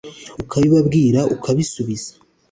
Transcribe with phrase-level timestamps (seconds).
[0.43, 2.11] ukabibabwira ukabisubiza